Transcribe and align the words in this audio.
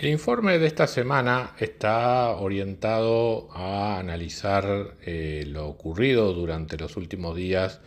El 0.00 0.08
informe 0.08 0.58
de 0.58 0.66
esta 0.66 0.86
semana 0.86 1.54
está 1.58 2.30
orientado 2.30 3.50
a 3.52 3.98
analizar 3.98 4.94
eh, 5.02 5.44
lo 5.46 5.68
ocurrido 5.68 6.32
durante 6.32 6.78
los 6.78 6.96
últimos 6.96 7.36
días 7.36 7.82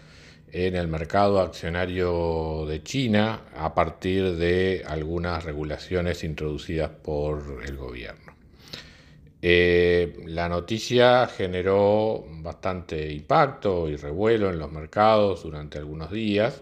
en 0.51 0.75
el 0.75 0.87
mercado 0.87 1.39
accionario 1.39 2.67
de 2.67 2.83
China 2.83 3.45
a 3.55 3.73
partir 3.73 4.35
de 4.35 4.83
algunas 4.87 5.43
regulaciones 5.43 6.23
introducidas 6.23 6.91
por 6.91 7.63
el 7.65 7.77
gobierno. 7.77 8.35
Eh, 9.41 10.23
la 10.27 10.47
noticia 10.47 11.25
generó 11.25 12.27
bastante 12.29 13.11
impacto 13.11 13.89
y 13.89 13.95
revuelo 13.95 14.51
en 14.51 14.59
los 14.59 14.71
mercados 14.71 15.41
durante 15.41 15.79
algunos 15.79 16.11
días 16.11 16.61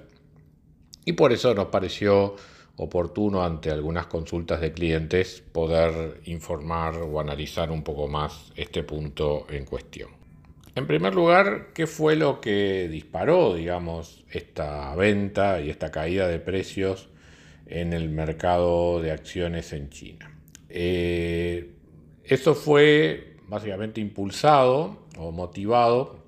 y 1.04 1.12
por 1.12 1.34
eso 1.34 1.54
nos 1.54 1.66
pareció 1.66 2.38
oportuno 2.82 3.44
ante 3.44 3.70
algunas 3.70 4.08
consultas 4.08 4.60
de 4.60 4.74
clientes 4.74 5.44
poder 5.52 6.20
informar 6.26 6.96
o 6.96 7.20
analizar 7.20 7.70
un 7.70 7.84
poco 7.84 8.08
más 8.08 8.52
este 8.56 8.82
punto 8.82 9.46
en 9.52 9.66
cuestión. 9.66 10.10
En 10.74 10.88
primer 10.88 11.14
lugar, 11.14 11.74
¿qué 11.76 11.86
fue 11.86 12.16
lo 12.16 12.42
que 12.42 12.90
disparó, 12.90 13.54
digamos, 13.54 14.26
esta 14.32 14.96
venta 14.96 15.62
y 15.62 15.70
esta 15.70 15.92
caída 15.92 16.28
de 16.28 16.40
precios 16.40 17.10
en 17.68 17.94
el 17.94 18.10
mercado 18.10 19.00
de 19.00 19.12
acciones 19.12 19.74
en 19.74 19.92
China? 19.92 20.36
Eh, 20.68 21.76
eso 22.24 22.56
fue 22.56 23.38
básicamente 23.48 24.02
impulsado 24.02 25.06
o 25.20 25.32
motivado 25.32 26.24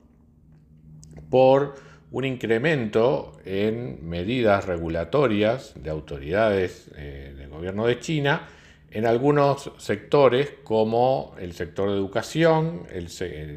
por 1.31 1.74
un 2.14 2.25
incremento 2.25 3.33
en 3.44 4.08
medidas 4.08 4.67
regulatorias 4.67 5.73
de 5.75 5.89
autoridades 5.89 6.89
eh, 6.95 7.33
del 7.36 7.50
gobierno 7.50 7.88
de 7.88 8.00
China 8.00 8.47
en 8.92 9.08
algunos 9.08 9.72
sectores 9.78 10.53
como 10.64 11.34
el 11.39 11.53
sector 11.53 11.89
de 11.89 11.95
educación, 11.95 12.84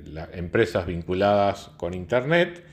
las 0.06 0.30
empresas 0.32 0.86
vinculadas 0.86 1.70
con 1.76 1.92
Internet 1.92 2.64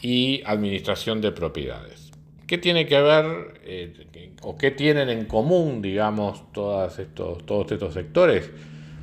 y 0.00 0.42
administración 0.46 1.20
de 1.20 1.32
propiedades. 1.32 2.10
¿Qué 2.46 2.56
tiene 2.56 2.86
que 2.86 3.02
ver 3.02 3.60
eh, 3.64 4.32
o 4.40 4.56
qué 4.56 4.70
tienen 4.70 5.10
en 5.10 5.26
común, 5.26 5.82
digamos, 5.82 6.50
todos 6.52 6.98
estos 6.98 7.92
sectores? 7.92 8.50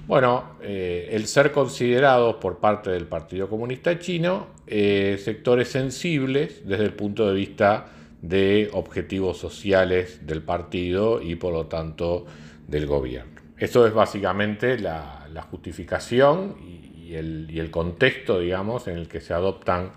Bueno, 0.05 0.57
eh, 0.61 1.09
el 1.11 1.27
ser 1.27 1.53
considerados 1.53 2.35
por 2.35 2.59
parte 2.59 2.89
del 2.89 3.07
Partido 3.07 3.47
Comunista 3.47 3.97
Chino 3.99 4.47
eh, 4.67 5.17
sectores 5.23 5.69
sensibles 5.69 6.67
desde 6.67 6.83
el 6.83 6.93
punto 6.93 7.25
de 7.27 7.33
vista 7.33 7.85
de 8.21 8.69
objetivos 8.73 9.37
sociales 9.37 10.25
del 10.27 10.41
partido 10.41 11.21
y 11.21 11.35
por 11.35 11.53
lo 11.53 11.67
tanto 11.67 12.25
del 12.67 12.85
gobierno. 12.85 13.41
Eso 13.57 13.87
es 13.87 13.93
básicamente 13.93 14.77
la, 14.77 15.19
justificación 15.49 16.57
y, 16.61 17.15
el, 17.15 17.69
contexto, 17.71 18.39
digamos, 18.39 18.87
en 18.87 18.97
el 18.97 19.07
que 19.07 19.21
se 19.21 19.33
adoptan 19.33 19.91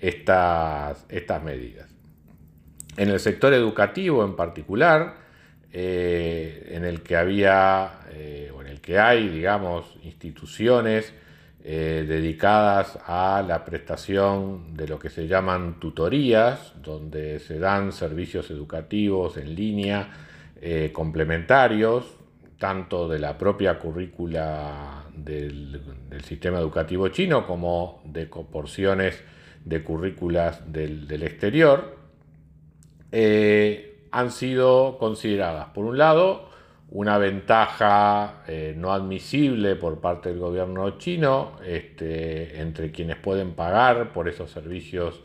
estas, 0.00 1.06
estas 1.08 1.42
medidas. 1.42 1.88
En 2.96 3.08
el 3.08 3.18
sector 3.18 3.52
educativo 3.54 4.24
en 4.24 4.36
particular, 4.36 5.16
eh, 5.72 6.68
en 6.72 6.84
el 6.84 7.02
que 7.02 7.16
había 7.16 8.00
que 8.80 8.98
hay, 8.98 9.28
digamos, 9.28 9.94
instituciones 10.02 11.12
eh, 11.62 12.04
dedicadas 12.08 12.98
a 13.06 13.44
la 13.46 13.64
prestación 13.64 14.74
de 14.74 14.88
lo 14.88 14.98
que 14.98 15.10
se 15.10 15.26
llaman 15.26 15.78
tutorías, 15.78 16.74
donde 16.82 17.38
se 17.38 17.58
dan 17.58 17.92
servicios 17.92 18.50
educativos 18.50 19.36
en 19.36 19.54
línea 19.54 20.08
complementarios, 20.92 22.04
tanto 22.58 23.08
de 23.08 23.18
la 23.18 23.38
propia 23.38 23.78
currícula 23.78 25.04
del, 25.14 25.80
sistema 26.22 26.58
educativo 26.58 27.08
chino 27.08 27.46
como 27.46 28.02
de 28.04 28.26
porciones 28.26 29.22
de 29.64 29.82
currículas 29.82 30.70
del, 30.70 31.22
exterior 31.22 31.96
han 34.10 34.30
sido 34.30 34.98
consideradas, 34.98 35.68
por 35.68 35.84
un 35.84 35.98
lado, 35.98 36.49
una 36.90 37.18
ventaja 37.18 38.42
eh, 38.48 38.74
no 38.76 38.92
admisible 38.92 39.76
por 39.76 40.00
parte 40.00 40.30
del 40.30 40.38
gobierno 40.38 40.98
chino 40.98 41.52
este, 41.64 42.60
entre 42.60 42.90
quienes 42.90 43.16
pueden 43.16 43.52
pagar 43.52 44.12
por 44.12 44.28
esos 44.28 44.50
servicios 44.50 45.22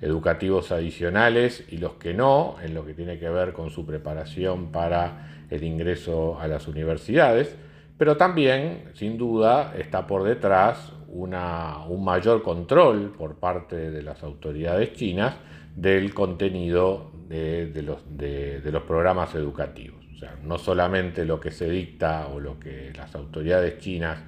educativos 0.00 0.70
adicionales 0.70 1.64
y 1.70 1.78
los 1.78 1.94
que 1.94 2.14
no, 2.14 2.56
en 2.62 2.74
lo 2.74 2.86
que 2.86 2.94
tiene 2.94 3.18
que 3.18 3.28
ver 3.28 3.52
con 3.52 3.70
su 3.70 3.84
preparación 3.84 4.70
para 4.70 5.46
el 5.50 5.64
ingreso 5.64 6.38
a 6.38 6.46
las 6.46 6.68
universidades, 6.68 7.56
pero 7.96 8.16
también, 8.16 8.90
sin 8.94 9.18
duda, 9.18 9.74
está 9.76 10.06
por 10.06 10.22
detrás 10.22 10.92
un 11.08 12.04
mayor 12.04 12.42
control 12.42 13.12
por 13.16 13.36
parte 13.36 13.90
de 13.90 14.02
las 14.02 14.22
autoridades 14.22 14.92
chinas 14.92 15.34
del 15.74 16.14
contenido 16.14 17.10
de, 17.28 17.82
los, 17.82 17.98
de, 18.16 18.62
los, 18.70 18.82
programas 18.84 19.34
educativos. 19.34 20.07
No 20.42 20.58
solamente 20.58 21.24
lo 21.24 21.40
que 21.40 21.50
se 21.50 21.68
dicta 21.68 22.28
o 22.28 22.40
lo 22.40 22.58
que 22.58 22.92
las 22.96 23.14
autoridades 23.14 23.78
chinas 23.78 24.18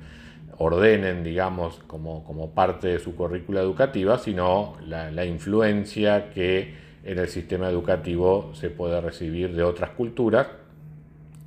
ordenen, 0.59 1.25
digamos, 1.25 1.81
como, 1.87 2.23
como 2.25 2.51
parte 2.55 2.89
de 2.89 2.99
su 2.99 3.17
currícula 3.17 3.61
educativa, 3.61 4.19
sino 4.19 4.77
la, 4.87 5.25
influencia 5.25 6.31
que 6.31 6.75
en 7.03 7.19
el 7.19 7.29
sistema 7.29 7.69
educativo 7.69 8.53
se 8.55 8.69
puede 8.69 9.01
recibir 9.01 9.55
de 9.55 9.63
otras 9.63 9.91
culturas 9.91 10.49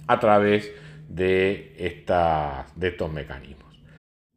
a 0.08 0.20
través 0.20 0.72
de, 1.08 1.76
de 2.76 2.88
estos 2.88 3.12
mecanismos. 3.12 3.64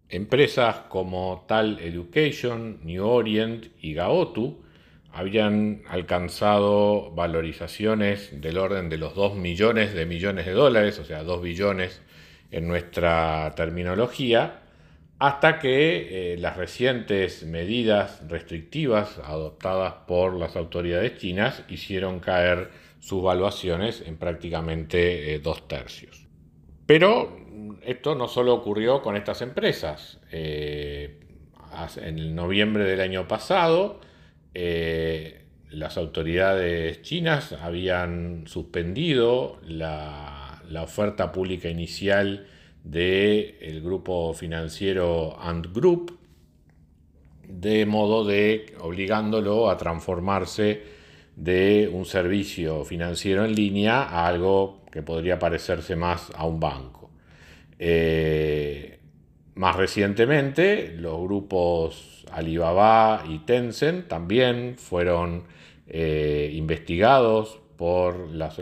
Empresas 0.08 0.76
como 0.88 1.46
Tal 1.48 1.80
Education, 1.80 2.80
New 2.84 3.04
Orient 3.04 3.66
y 3.80 3.94
Gaotu 3.94 4.65
habían 5.12 5.82
alcanzado 5.88 7.10
valorizaciones 7.12 8.40
del 8.40 8.58
orden 8.58 8.88
de 8.88 8.98
los 8.98 9.14
2 9.14 9.36
millones 9.36 9.94
de 9.94 10.06
millones 10.06 10.46
de 10.46 10.52
dólares, 10.52 10.98
o 10.98 11.04
sea, 11.04 11.22
2 11.22 11.42
billones 11.42 12.02
en 12.50 12.68
nuestra 12.68 13.52
terminología, 13.56 14.60
hasta 15.18 15.58
que 15.58 16.34
eh, 16.34 16.36
las 16.36 16.56
recientes 16.56 17.44
medidas 17.44 18.22
restrictivas 18.28 19.18
adoptadas 19.24 19.94
por 20.06 20.34
las 20.34 20.56
autoridades 20.56 21.16
chinas 21.18 21.62
hicieron 21.68 22.20
caer 22.20 22.70
sus 22.98 23.22
valuaciones 23.22 24.02
en 24.06 24.16
prácticamente 24.18 25.34
eh, 25.34 25.38
dos 25.38 25.66
tercios. 25.68 26.26
Pero 26.84 27.38
esto 27.82 28.14
no 28.14 28.28
solo 28.28 28.54
ocurrió 28.54 29.00
con 29.00 29.16
estas 29.16 29.42
empresas. 29.42 30.20
Eh, 30.30 31.20
en 31.96 32.34
noviembre 32.34 32.84
del 32.84 33.00
año 33.00 33.28
pasado, 33.28 34.00
eh, 34.58 35.42
las 35.68 35.98
autoridades 35.98 37.02
chinas 37.02 37.52
habían 37.52 38.44
suspendido 38.46 39.60
la, 39.62 40.62
oferta 40.82 41.30
pública 41.30 41.68
inicial 41.68 42.46
del 42.82 43.82
grupo 43.82 44.32
financiero 44.32 45.38
Ant 45.38 45.66
Group, 45.74 46.18
de 47.46 47.84
modo 47.84 48.24
de 48.24 48.74
obligándolo 48.80 49.68
a 49.68 49.76
transformarse 49.76 50.84
de 51.36 51.90
un 51.92 52.06
servicio 52.06 52.82
financiero 52.86 53.44
en 53.44 53.54
línea 53.54 54.04
a 54.04 54.26
algo 54.26 54.86
que 54.90 55.02
podría 55.02 55.38
parecerse 55.38 55.96
más 55.96 56.32
a 56.34 56.46
un 56.46 56.60
banco. 56.60 57.10
Eh, 57.78 58.95
más 59.56 59.74
recientemente, 59.74 60.94
los 60.98 61.18
grupos 61.18 62.24
Alibaba 62.30 63.24
y 63.26 63.38
Tencent 63.40 64.06
también 64.06 64.76
fueron 64.76 65.44
eh, 65.88 66.52
investigados 66.54 67.58
por 67.76 68.30
las, 68.30 68.58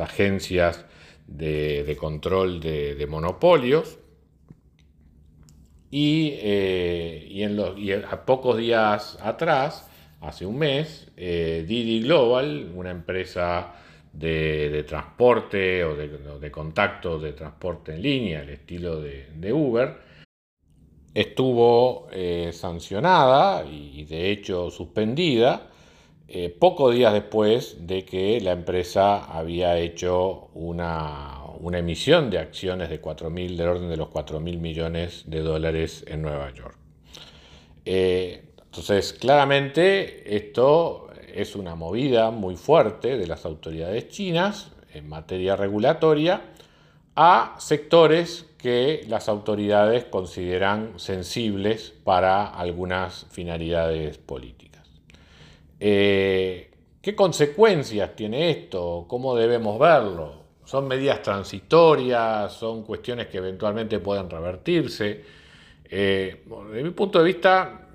agencias 0.00 0.84
de, 1.28 1.96
control 1.98 2.60
de, 2.60 3.06
monopolios. 3.08 3.98
Y, 5.92 6.32
eh, 6.40 8.04
a 8.10 8.24
pocos 8.24 8.56
días 8.56 9.16
atrás, 9.22 9.88
hace 10.20 10.44
un 10.44 10.58
mes, 10.58 11.08
eh, 11.16 11.64
Didi 11.68 12.02
Global, 12.02 12.72
una 12.74 12.90
empresa 12.90 13.74
de, 14.12 14.84
transporte 14.86 15.84
o 15.84 15.94
de, 15.94 16.50
contacto 16.50 17.18
de 17.18 17.32
transporte 17.32 17.94
en 17.94 18.02
línea, 18.02 18.42
el 18.42 18.50
estilo 18.50 19.00
de, 19.00 19.52
Uber, 19.52 19.96
estuvo 21.14 22.08
eh, 22.12 22.50
sancionada 22.52 23.64
y 23.64 24.04
de 24.04 24.30
hecho 24.30 24.70
suspendida 24.70 25.72
eh, 26.34 26.48
pocos 26.48 26.94
días 26.94 27.12
después 27.12 27.86
de 27.86 28.06
que 28.06 28.40
la 28.40 28.52
empresa 28.52 29.24
había 29.24 29.76
hecho 29.76 30.48
una, 30.54 31.40
emisión 31.74 32.30
de 32.30 32.38
acciones 32.38 32.88
de 32.88 33.00
4 33.00 33.28
del 33.28 33.60
orden 33.60 33.90
de 33.90 33.98
los 33.98 34.08
4 34.08 34.40
mil 34.40 34.58
millones 34.58 35.24
de 35.26 35.40
dólares 35.40 36.06
en 36.08 36.22
Nueva 36.22 36.50
York. 36.54 36.74
Eh, 37.84 38.44
entonces, 38.64 39.12
claramente 39.12 40.34
esto 40.34 41.10
es 41.34 41.56
una 41.56 41.74
movida 41.74 42.30
muy 42.30 42.56
fuerte 42.56 43.16
de 43.16 43.26
las 43.26 43.44
autoridades 43.44 44.08
chinas 44.08 44.72
en 44.92 45.08
materia 45.08 45.56
regulatoria 45.56 46.42
a 47.14 47.56
sectores 47.58 48.46
que 48.58 49.04
las 49.08 49.28
autoridades 49.28 50.04
consideran 50.04 50.98
sensibles 50.98 51.92
para 52.04 52.46
algunas 52.46 53.26
finalidades 53.30 54.18
políticas. 54.18 54.88
Eh, 55.80 56.70
¿Qué 57.02 57.16
consecuencias 57.16 58.14
tiene 58.14 58.50
esto? 58.50 59.06
¿Cómo 59.08 59.34
debemos 59.34 59.78
verlo? 59.78 60.42
¿Son 60.64 60.86
medidas 60.86 61.20
transitorias? 61.22 62.52
¿Son 62.52 62.84
cuestiones 62.84 63.26
que 63.26 63.38
eventualmente 63.38 63.98
pueden 63.98 64.30
revertirse? 64.30 65.24
Eh, 65.84 66.44
desde 66.46 66.82
mi 66.84 66.90
punto 66.90 67.18
de 67.18 67.24
vista, 67.24 67.88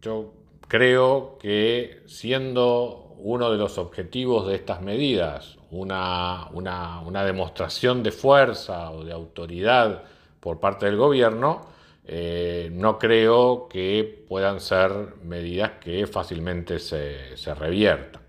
yo 0.00 0.32
creo 0.72 1.36
que 1.38 2.00
siendo 2.06 3.14
uno 3.18 3.50
de 3.50 3.58
los 3.58 3.76
objetivos 3.76 4.46
de 4.46 4.54
estas 4.54 4.80
medidas 4.80 5.58
una, 5.70 6.48
una 6.50 7.24
demostración 7.26 8.02
de 8.02 8.10
fuerza 8.10 8.90
o 8.90 9.04
de 9.04 9.12
autoridad 9.12 10.04
por 10.40 10.60
parte 10.60 10.86
del 10.86 10.96
gobierno, 10.96 11.60
eh, 12.06 12.70
no 12.72 12.98
creo 12.98 13.68
que 13.68 14.24
puedan 14.26 14.60
ser 14.60 15.16
medidas 15.22 15.72
que 15.72 16.06
fácilmente 16.06 16.78
se, 16.78 17.54
reviertan. 17.54 18.22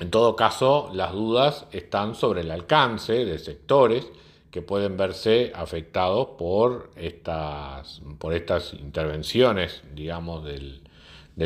En 0.00 0.10
todo 0.10 0.34
caso, 0.34 0.90
las 0.94 1.12
dudas 1.12 1.66
están 1.72 2.14
sobre 2.14 2.40
el 2.40 2.50
alcance 2.50 3.26
de 3.26 3.38
sectores 3.38 4.10
que 4.50 4.62
pueden 4.62 4.96
verse 4.96 5.52
afectados 5.54 6.28
por 6.38 6.88
estas, 6.96 8.00
por 8.18 8.32
estas 8.32 8.72
intervenciones, 8.72 9.82
digamos, 9.94 10.42
del, 10.42 10.87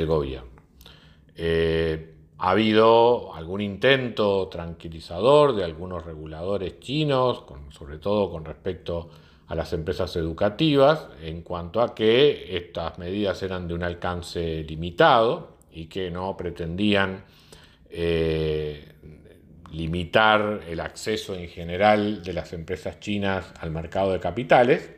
gobierno. 0.07 0.51
Eh, 1.37 2.15
ha 2.39 2.51
habido 2.51 3.35
algún 3.35 3.61
intento 3.61 4.49
tranquilizador 4.49 5.55
de 5.55 5.65
algunos 5.65 6.05
reguladores 6.05 6.81
chinos, 6.81 7.45
sobre 7.71 7.99
todo 7.99 8.31
con 8.31 8.45
respecto 8.45 9.11
a 9.47 9.55
las 9.55 9.73
empresas 9.73 10.17
educativas 10.17 11.09
en 11.23 11.43
cuanto 11.43 11.81
a 11.81 11.95
que 11.95 12.57
estas 12.57 12.99
medidas 12.99 13.43
eran 13.43 13.69
de 13.69 13.75
un 13.75 13.85
alcance 13.85 14.65
limitado 14.65 15.57
y 15.71 15.87
que 15.87 16.11
no 16.11 16.37
pretendían 16.37 17.25
eh, 17.91 18.93
limitar 19.71 20.63
el 20.69 20.81
acceso 20.81 21.35
en 21.35 21.49
general 21.49 22.23
de 22.23 22.33
las 22.33 22.53
empresas 22.53 22.99
chinas 22.99 23.53
al 23.61 23.71
mercado 23.71 24.13
de 24.13 24.21
capitales. 24.21 24.91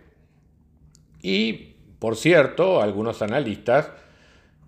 Y, 1.21 1.75
por 1.99 2.17
cierto, 2.17 2.81
algunos 2.81 3.23
analistas 3.23 3.91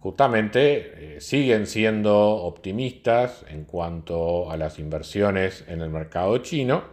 justamente 0.06 1.16
eh, 1.16 1.20
siguen 1.20 1.66
siendo 1.66 2.16
optimistas 2.16 3.44
en 3.48 3.64
cuanto 3.64 4.48
a 4.52 4.56
las 4.56 4.78
inversiones 4.78 5.64
en 5.66 5.80
el 5.80 5.90
mercado 5.90 6.38
chino 6.38 6.84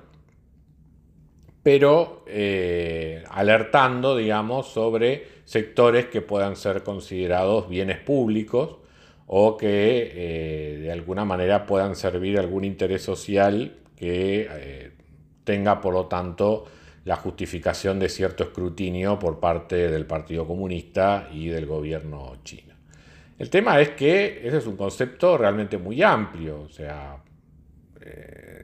pero 1.62 2.24
eh, 2.26 3.24
alertando, 3.30 4.18
digamos, 4.18 4.66
sobre 4.70 5.28
sectores 5.46 6.08
que 6.08 6.22
puedan 6.22 6.56
ser 6.56 6.82
considerados 6.82 7.70
bienes 7.70 8.00
públicos 8.00 8.78
o 9.28 9.58
que 9.58 10.12
eh, 10.16 10.78
de 10.80 10.92
alguna 10.92 11.24
manera 11.24 11.68
puedan 11.68 11.96
servir 11.96 12.40
algún 12.40 12.64
interés 12.64 13.04
social 13.04 13.78
que 13.96 14.92
tenga, 15.44 15.80
por 15.82 15.94
lo 15.94 16.08
tanto, 16.08 16.66
la 17.06 17.16
justificación 17.16 18.00
de 18.00 18.10
cierto 18.10 18.44
escrutinio 18.44 19.20
por 19.20 19.40
parte 19.40 19.88
del 19.92 20.08
Partido 20.08 20.48
Comunista 20.48 21.30
y 21.32 21.50
del 21.50 21.68
gobierno 21.68 22.38
chino. 22.44 22.73
El 23.40 23.50
tema 23.50 23.80
es 23.80 23.90
que 23.90 24.48
ese 24.48 24.58
es 24.58 24.68
un 24.68 24.78
concepto 24.78 25.38
realmente 25.38 25.78
muy 25.78 26.02
amplio, 26.04 26.62
o 26.62 26.70
sea, 26.70 27.18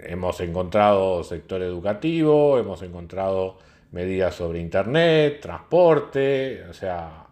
hemos 0.10 0.39
encontrado 0.42 1.24
sector 1.24 1.62
educativo, 1.62 2.57
hemos 2.57 2.81
encontrado 2.81 3.57
medidas 3.92 4.36
sobre 4.36 4.60
Internet, 4.60 5.39
transporte, 5.39 6.63
o 6.69 6.74
sea, 6.74 7.25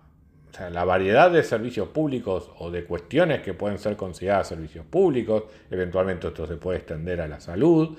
la 0.72 0.86
variedad 0.86 1.30
de 1.31 1.44
servicios 1.44 1.89
públicos 1.89 2.51
o 2.60 2.72
de 2.72 2.84
cuestiones 2.84 3.42
que 3.42 3.54
pueden 3.54 3.78
ser 3.78 3.95
consideradas 3.95 4.48
servicios 4.48 4.86
públicos, 4.86 5.44
eventualmente 5.69 6.28
esto 6.28 6.48
se 6.48 6.57
puede 6.57 6.80
extender 6.80 7.22
a 7.22 7.28
la 7.28 7.40
salud. 7.40 7.98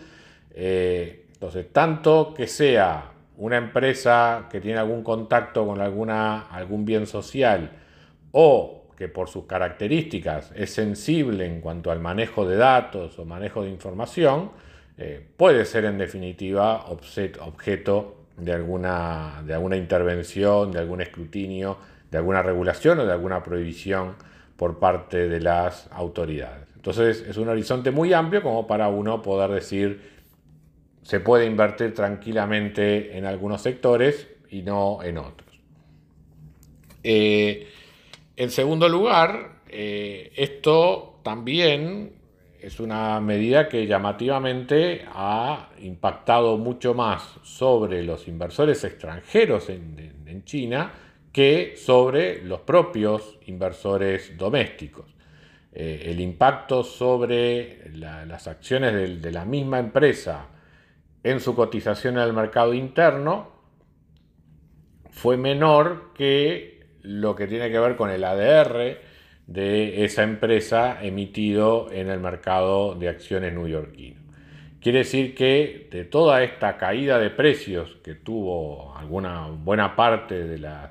Eh, 0.51 1.27
entonces, 1.33 1.73
tanto 1.73 2.35
que 2.35 2.49
sea 2.49 3.13
una 3.37 3.57
empresa 3.57 4.49
que 4.51 4.61
tiene 4.61 4.79
algún 4.79 5.05
contacto 5.05 5.67
con 5.67 5.81
alguna, 5.81 6.49
algún 6.49 6.85
bien 6.85 7.07
social 7.07 7.71
o 8.33 8.88
que 8.99 9.07
por 9.07 9.29
sus 9.29 9.45
características 9.45 10.51
es 10.57 10.71
sensible 10.71 11.47
en 11.47 11.61
cuanto 11.61 11.93
al 11.93 12.01
manejo 12.01 12.45
de 12.45 12.57
datos 12.57 13.17
o 13.21 13.25
manejo 13.25 13.63
de 13.63 13.71
información, 13.71 14.51
eh, 14.97 15.25
puede 15.37 15.65
ser 15.67 15.85
en 15.85 15.99
definitiva 15.99 16.87
objeto 16.87 18.17
de 18.37 18.53
alguna, 18.53 19.41
de 19.47 19.55
alguna 19.55 19.77
intervención, 19.77 20.73
de 20.73 20.81
algún 20.81 21.01
escrutinio, 21.01 21.79
de 22.11 22.19
alguna 22.19 22.43
regulación 22.43 22.99
o 22.99 23.07
de 23.07 23.13
alguna 23.13 23.41
prohibición 23.41 24.17
por 24.57 24.81
parte 24.81 25.29
de 25.29 25.39
las 25.39 25.89
autoridades. 25.93 26.67
Entonces 26.75 27.25
es 27.29 27.37
un 27.37 27.49
horizonte 27.49 27.93
muy 27.93 28.13
amplio 28.13 28.43
como 28.43 28.67
para 28.67 28.89
uno 28.89 29.23
poder 29.23 29.53
decir 29.53 30.19
se 31.03 31.21
puede 31.21 31.47
invertir 31.47 31.95
tranquilamente 31.95 33.17
en 33.17 33.27
algunos 33.27 33.63
sectores 33.63 34.27
y 34.51 34.63
no 34.63 35.05
en 35.05 35.19
otros. 35.19 35.61
Eh, 37.05 37.69
en 38.39 38.51
segundo 38.53 38.89
lugar, 38.89 39.63
eh, 39.69 40.33
esto 40.37 41.19
también 41.25 42.13
es 42.61 42.79
una 42.79 43.21
medida 43.21 43.69
que 43.69 43.85
llamativamente 43.85 45.05
ha 45.13 45.71
impactado 45.81 46.57
mucho 46.57 46.95
más 46.95 47.41
sobre 47.43 48.05
los 48.05 48.29
inversores 48.29 48.85
extranjeros 48.85 49.69
en, 49.69 50.17
China 50.45 50.93
que 51.33 51.75
sobre 51.77 52.45
los 52.45 52.61
propios 52.61 53.39
inversores 53.47 54.39
domésticos. 54.39 55.07
Eh, 55.73 56.05
el 56.07 56.21
impacto 56.21 56.85
sobre 56.85 57.91
las 57.91 58.47
acciones 58.47 59.21
de, 59.21 59.33
la 59.33 59.45
misma 59.45 59.81
empresa 59.81 60.47
en 61.25 61.41
su 61.41 61.57
cotización 61.57 62.19
el 62.19 62.33
mercado 62.33 62.73
interno 62.73 63.51
fue 65.11 65.37
menor 65.37 66.13
que 66.15 66.78
lo 67.09 67.35
que 67.35 67.47
tiene 67.47 67.71
que 67.71 67.79
ver 67.79 67.97
con 67.97 68.11
el 68.11 68.23
ADR 68.23 68.99
de 69.47 70.05
esa 70.05 70.23
empresa 70.25 71.03
emitido 71.03 71.91
en 71.91 72.11
el 72.11 72.21
mercado 72.21 72.95
de 72.95 73.09
acciones 73.09 73.55
neoyorquino. 73.55 74.21
Quiere 74.79 74.99
decir 74.99 75.35
que 75.35 75.89
de 75.91 76.05
toda 76.05 76.43
esta 76.43 76.77
caída 76.77 77.19
de 77.19 77.31
precios 77.31 77.97
que 78.05 78.15
tuvo 78.15 78.95
alguna 78.95 79.47
buena 79.49 79.97
parte 79.97 80.47
de 80.47 80.59
las, 80.59 80.91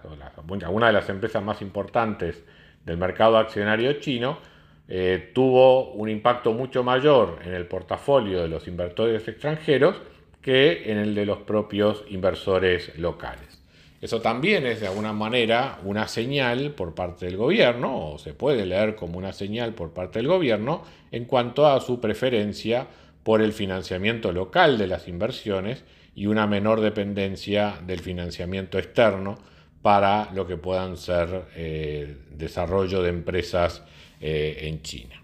alguna 0.63 0.87
de 0.87 0.93
las 0.93 1.07
empresas 1.07 1.43
más 1.43 1.61
importantes 1.61 2.43
del 2.83 2.97
mercado 2.97 3.37
accionario 3.37 3.93
chino, 3.99 4.39
eh, 4.87 5.31
tuvo 5.35 5.91
un 5.91 6.09
impacto 6.09 6.51
mucho 6.51 6.83
mayor 6.83 7.39
en 7.45 7.53
el 7.53 7.67
portafolio 7.67 8.41
de 8.41 8.47
los 8.47 8.67
inversores 8.67 9.27
extranjeros 9.27 10.01
que 10.41 10.91
en 10.91 10.97
el 10.97 11.13
de 11.13 11.27
los 11.27 11.39
propios 11.39 12.03
inversores 12.09 12.97
locales. 12.97 13.56
Eso 13.99 14.21
también 14.21 14.67
es 14.67 14.79
de 14.79 14.87
alguna 14.87 15.11
manera 15.11 15.79
una 15.83 16.07
señal 16.07 16.71
por 16.71 16.93
parte 16.93 17.25
del 17.25 17.37
gobierno, 17.37 18.11
o 18.11 18.19
se 18.19 18.33
puede 18.33 18.65
leer 18.65 18.95
como 18.95 19.17
una 19.17 19.33
señal 19.33 19.73
por 19.73 19.91
parte 19.91 20.19
del 20.19 20.27
gobierno, 20.27 20.83
en 21.11 21.25
cuanto 21.25 21.67
a 21.67 21.81
su 21.81 21.99
preferencia 21.99 22.87
por 23.23 23.41
el 23.41 23.53
financiamiento 23.53 24.31
local 24.31 24.77
de 24.77 24.87
las 24.87 25.07
inversiones 25.07 25.83
y 26.15 26.27
una 26.27 26.47
menor 26.47 26.81
dependencia 26.81 27.79
del 27.85 27.99
financiamiento 27.99 28.77
externo 28.77 29.37
para 29.81 30.31
lo 30.33 30.47
que 30.47 30.57
puedan 30.57 30.97
ser 30.97 31.45
eh, 31.55 32.17
desarrollo 32.31 33.01
de 33.01 33.09
empresas 33.09 33.83
eh, 34.19 34.59
en 34.61 34.81
China. 34.81 35.21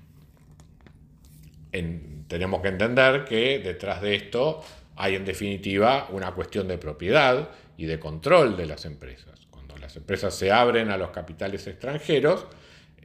tenemos 2.27 2.61
que 2.61 2.67
entender 2.67 3.25
que 3.25 3.59
detrás 3.59 4.01
de 4.01 4.15
esto 4.15 4.63
hay 4.95 5.15
en 5.15 5.25
definitiva 5.25 6.07
una 6.11 6.31
cuestión 6.31 6.67
de 6.67 6.77
propiedad 6.77 7.49
y 7.77 7.85
de 7.85 7.99
control 7.99 8.55
de 8.55 8.65
las 8.65 8.85
empresas. 8.85 9.47
Cuando 9.49 9.77
las 9.77 9.95
empresas 9.95 10.33
se 10.33 10.51
abren 10.51 10.89
a 10.89 10.97
los 10.97 11.09
capitales 11.09 11.65
extranjeros, 11.67 12.45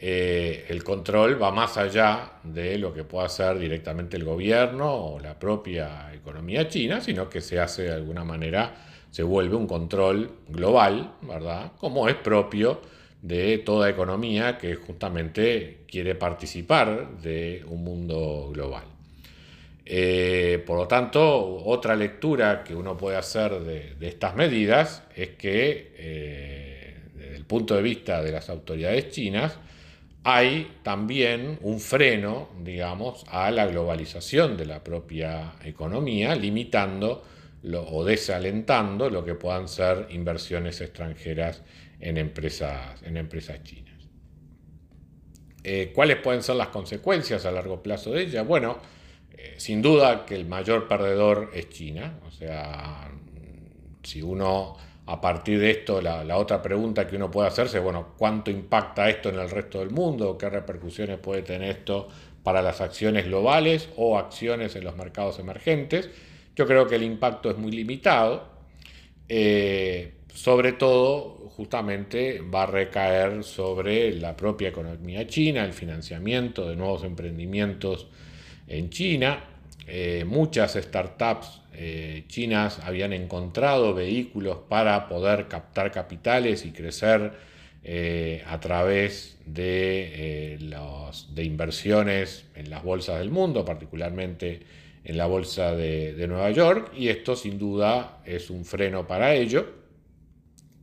eh, 0.00 0.66
el 0.68 0.84
control 0.84 1.42
va 1.42 1.50
más 1.50 1.76
allá 1.76 2.34
de 2.44 2.78
lo 2.78 2.94
que 2.94 3.02
pueda 3.02 3.26
hacer 3.26 3.58
directamente 3.58 4.16
el 4.16 4.24
gobierno 4.24 4.94
o 4.94 5.18
la 5.18 5.38
propia 5.38 6.14
economía 6.14 6.68
china, 6.68 7.00
sino 7.00 7.28
que 7.28 7.40
se 7.40 7.58
hace 7.58 7.82
de 7.82 7.94
alguna 7.94 8.22
manera, 8.22 8.76
se 9.10 9.24
vuelve 9.24 9.56
un 9.56 9.66
control 9.66 10.30
global, 10.48 11.14
¿verdad? 11.22 11.72
Como 11.78 12.08
es 12.08 12.14
propio 12.14 12.80
de 13.22 13.58
toda 13.58 13.90
economía 13.90 14.58
que 14.58 14.76
justamente 14.76 15.84
quiere 15.88 16.14
participar 16.14 17.18
de 17.20 17.64
un 17.66 17.82
mundo 17.82 18.50
global. 18.52 18.84
Eh, 19.90 20.62
por 20.66 20.76
lo 20.76 20.86
tanto, 20.86 21.64
otra 21.64 21.96
lectura 21.96 22.62
que 22.62 22.74
uno 22.74 22.94
puede 22.94 23.16
hacer 23.16 23.58
de, 23.60 23.96
estas 24.06 24.36
medidas 24.36 25.02
es 25.16 25.30
que, 25.30 25.94
eh, 25.96 26.94
desde 27.14 27.36
el 27.36 27.46
punto 27.46 27.74
de 27.74 27.80
vista 27.80 28.22
de 28.22 28.30
las 28.30 28.50
autoridades 28.50 29.08
chinas, 29.08 29.58
hay 30.24 30.72
también 30.82 31.58
un 31.62 31.80
freno, 31.80 32.50
digamos, 32.62 33.24
a 33.28 33.50
la 33.50 33.66
globalización 33.66 34.58
de 34.58 34.66
la 34.66 34.84
propia 34.84 35.54
economía, 35.64 36.34
limitando 36.34 37.24
o 37.72 38.04
desalentando 38.04 39.08
lo 39.08 39.24
que 39.24 39.36
puedan 39.36 39.68
ser 39.68 40.08
inversiones 40.10 40.82
extranjeras 40.82 41.62
en 41.98 42.18
empresas, 42.18 43.02
en 43.04 43.16
empresas 43.16 43.62
chinas. 43.62 43.94
Eh, 45.64 45.92
¿Cuáles 45.94 46.18
pueden 46.18 46.42
ser 46.42 46.56
las 46.56 46.68
consecuencias 46.68 47.46
a 47.46 47.50
largo 47.50 47.82
plazo 47.82 48.12
de 48.12 48.24
ella? 48.24 48.42
Bueno, 48.42 48.97
eh, 49.38 49.54
sin 49.56 49.80
duda 49.80 50.26
que 50.26 50.34
el 50.34 50.46
mayor 50.46 50.88
perdedor 50.88 51.50
es 51.54 51.68
China. 51.70 52.18
O 52.26 52.30
sea, 52.32 53.08
si 54.02 54.20
uno 54.20 54.76
a 55.06 55.20
partir 55.20 55.60
de 55.60 55.70
esto, 55.70 56.02
la, 56.02 56.36
otra 56.36 56.60
pregunta 56.60 57.06
que 57.06 57.16
uno 57.16 57.30
puede 57.30 57.48
hacerse, 57.48 57.78
bueno, 57.78 58.14
¿cuánto 58.18 58.50
impacta 58.50 59.08
esto 59.08 59.28
en 59.28 59.38
el 59.38 59.48
resto 59.48 59.78
del 59.78 59.90
mundo? 59.90 60.36
¿Qué 60.36 60.50
repercusiones 60.50 61.18
puede 61.18 61.42
tener 61.42 61.70
esto 61.70 62.08
para 62.42 62.60
las 62.62 62.80
acciones 62.80 63.26
globales 63.26 63.88
o 63.96 64.18
acciones 64.18 64.74
en 64.76 64.84
los 64.84 64.96
mercados 64.96 65.38
emergentes? 65.38 66.10
Yo 66.56 66.66
creo 66.66 66.88
que 66.88 66.96
el 66.96 67.04
impacto 67.04 67.48
es 67.48 67.56
muy 67.56 67.70
limitado. 67.70 68.48
Eh, 69.28 70.14
sobre 70.34 70.72
todo, 70.72 71.48
justamente, 71.56 72.40
va 72.40 72.64
a 72.64 72.66
recaer 72.66 73.44
sobre 73.44 74.12
la 74.12 74.36
propia 74.36 74.68
economía 74.68 75.26
china, 75.28 75.64
el 75.64 75.72
financiamiento 75.72 76.68
de 76.68 76.76
nuevos 76.76 77.04
emprendimientos 77.04 78.08
en 78.68 78.90
China. 78.90 79.44
Eh, 79.86 80.24
muchas 80.26 80.74
startups 80.74 81.62
eh, 81.72 82.24
chinas 82.28 82.80
habían 82.80 83.12
encontrado 83.12 83.94
vehículos 83.94 84.58
para 84.68 85.08
poder 85.08 85.48
captar 85.48 85.90
capitales 85.90 86.66
y 86.66 86.72
crecer 86.72 87.32
eh, 87.84 88.42
a 88.46 88.60
través 88.60 89.38
de, 89.46 90.58
inversiones 91.36 92.44
en 92.54 92.68
las 92.68 92.82
bolsas 92.82 93.18
del 93.18 93.30
mundo, 93.30 93.64
particularmente 93.64 94.60
en 95.04 95.16
la 95.16 95.26
bolsa 95.26 95.74
de, 95.74 96.12
de 96.12 96.26
Nueva 96.26 96.50
York, 96.50 96.92
y 96.94 97.08
esto 97.08 97.34
sin 97.34 97.58
duda 97.58 98.20
es 98.26 98.50
un 98.50 98.64
freno 98.64 99.06
para 99.06 99.34
ello, 99.34 99.66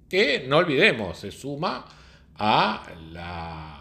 que 0.10 0.46
no 0.48 0.58
olvidemos, 0.58 1.20
se 1.20 1.32
suma 1.32 1.86
a 2.38 2.84
la 3.12 3.75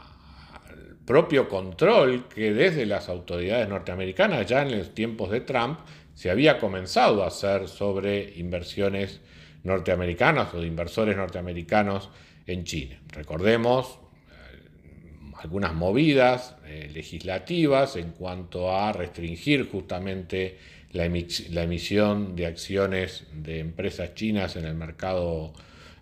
propio 1.07 1.49
control 1.49 2.29
que 2.29 2.53
desde 2.53 2.87
las 2.87 3.09
autoridades 3.09 3.69
norteamericanas, 3.69 4.47
ya 4.47 4.63
en 4.63 4.79
los 4.79 4.95
tiempos 4.95 5.31
de 5.31 5.41
Trump, 5.41 5.81
se 6.15 6.31
había 6.31 6.59
comenzado 6.59 7.25
a 7.25 7.29
hacer 7.29 7.69
sobre 7.69 8.35
inversiones 8.37 9.21
norteamericanas 9.65 10.55
o 10.55 10.61
de 10.61 10.67
inversores 10.67 11.17
norteamericanos 11.17 12.11
en 12.47 12.65
China. 12.65 13.01
Recordemos 13.13 13.99
eh, 14.31 15.13
algunas 15.43 15.75
movidas 15.75 16.57
eh, 16.67 16.91
legislativas 16.93 17.97
en 17.97 18.13
cuanto 18.13 18.71
a 18.71 18.93
restringir 18.93 19.69
justamente 19.71 20.59
la, 20.93 21.05
emisión 21.07 22.37
de 22.37 22.47
acciones 22.47 23.27
de 23.33 23.59
empresas 23.59 24.15
chinas 24.15 24.55
en 24.57 24.65
el 24.65 24.75
mercado 24.75 25.53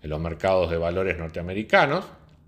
en 0.02 0.11
los 0.11 0.21
mercados 0.21 0.71
de 0.71 0.76
valores 0.76 1.16
norteamericanos. 1.16 2.04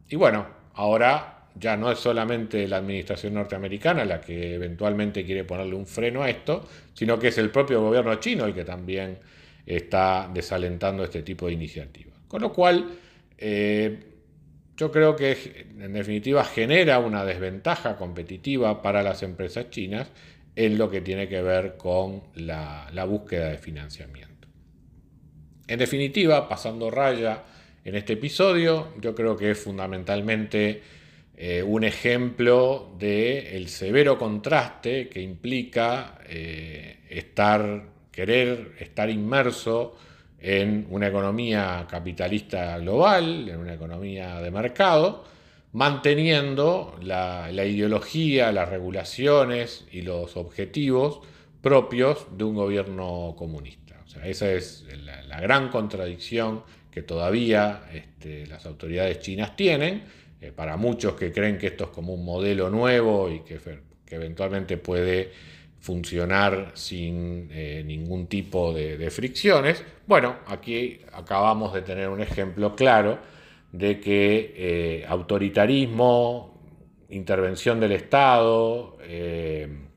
Y 0.09 0.17
bueno, 0.17 0.47
ahora 0.75 1.44
ya 1.55 1.77
no 1.77 1.91
es 1.91 1.99
solamente 1.99 2.67
la 2.67 2.79
administración 2.79 3.35
norteamericana 3.35 4.05
la 4.05 4.21
que 4.21 4.55
eventualmente 4.55 5.25
quiere 5.25 5.45
ponerle 5.45 5.75
un 5.75 5.87
freno 5.87 6.23
a 6.23 6.31
esto, 6.31 6.69
sino 6.93 7.19
que 7.19 7.29
es 7.29 7.39
el 7.39 7.51
propio 7.51 7.81
gobierno 7.81 8.15
chino 8.17 8.45
el 8.45 8.55
que 8.55 8.65
también 8.65 9.19
está 9.65 10.31
desalentando 10.33 11.05
este 11.05 11.23
tipo 11.23 11.47
de 11.47 11.53
iniciativas. 11.53 12.19
Con 12.29 12.43
lo 12.43 12.53
cual, 12.53 12.99
eh, 13.39 13.99
yo 14.77 14.91
creo 14.91 15.15
que 15.15 15.69
en 15.79 15.93
definitiva 15.93 16.45
genera 16.45 16.99
una 16.99 17.25
desventaja 17.25 17.97
competitiva 17.97 18.83
para 18.83 19.03
las 19.03 19.23
empresas 19.23 19.71
chinas 19.71 20.11
en 20.57 20.77
lo 20.77 20.91
que 20.91 21.01
tiene 21.01 21.29
que 21.29 21.43
ver 21.43 21.77
con 21.77 22.25
la, 22.35 22.89
la 22.93 23.05
búsqueda 23.05 23.51
de 23.51 23.59
financiamiento. 23.59 24.49
En 25.67 25.79
definitiva, 25.79 26.49
pasando 26.49 26.91
raya 26.91 27.43
en 27.85 27.95
este 27.95 28.15
episodio, 28.15 28.93
yo 29.01 29.15
creo 29.15 29.37
que 29.37 29.53
es 29.53 29.59
fundamentalmente 29.59 30.83
eh, 31.37 31.63
un 31.63 31.83
ejemplo 31.83 32.95
del 32.97 33.47
el 33.47 33.69
severo 33.69 34.17
contraste 34.17 35.09
que 35.09 35.21
implica 35.21 36.19
eh, 36.29 37.01
estar, 37.09 37.83
querer 38.13 38.77
estar 38.79 39.11
inmerso 39.11 39.97
en 40.39 40.87
una 40.91 41.09
economía 41.09 41.87
capitalista 41.91 42.79
global, 42.79 43.49
en 43.49 43.57
una 43.59 43.75
economía 43.75 44.41
de 44.41 44.51
mercado, 44.53 45.25
manteniendo 45.73 46.97
la, 47.03 47.51
ideología, 47.51 48.53
las 48.53 48.69
regulaciones 48.69 49.87
y 49.91 50.03
los 50.03 50.37
objetivos 50.37 51.21
propios 51.61 52.29
de 52.37 52.45
un 52.45 52.55
gobierno 52.55 53.35
comunista. 53.37 53.97
esa 54.23 54.53
es 54.53 54.87
la, 55.27 55.41
gran 55.41 55.69
contradicción 55.71 56.63
que 56.93 57.03
todavía 57.03 57.83
este, 57.93 58.47
las 58.47 58.67
autoridades 58.67 59.19
chinas 59.19 59.57
tienen 59.57 60.05
eh, 60.45 60.53
para 60.53 60.77
muchos 60.77 61.15
que 61.15 61.33
creen 61.33 61.57
que 61.57 61.69
esto 61.69 61.85
es 61.85 61.91
como 61.91 62.13
un 62.13 62.23
modelo 62.23 62.69
nuevo 62.69 63.31
y 63.31 63.41
que, 63.41 63.59
eventualmente 64.11 64.77
puede 64.77 65.33
funcionar 65.81 66.73
sin 66.75 67.49
eh, 67.51 67.83
ningún 67.85 68.27
tipo 68.27 68.73
de, 68.73 69.11
fricciones. 69.11 69.83
Bueno, 70.07 70.37
aquí 70.47 71.01
acabamos 71.13 71.73
de 71.73 71.83
tener 71.83 72.09
un 72.09 72.21
ejemplo 72.21 72.77
claro 72.77 73.19
de 73.73 73.99
que 73.99 74.55
eh, 74.57 75.05
autoritarismo, 75.09 76.61
intervención 77.09 77.81
del 77.81 77.93
Estado, 77.93 78.99
en 79.03 79.89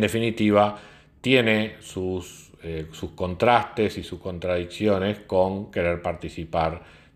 definitiva, 0.00 0.78
tiene 1.20 1.76
sus, 1.80 2.52
sus 2.92 3.10
contrastes 3.12 3.96
y 3.98 4.02
sus 4.02 4.20
contradicciones 4.20 5.20
con 5.20 5.70
querer 5.70 6.02
participar 6.02 6.82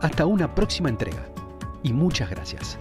Hasta 0.00 0.26
una 0.26 0.54
próxima 0.54 0.88
entrega 0.88 1.26
y 1.82 1.92
muchas 1.92 2.30
gracias. 2.30 2.78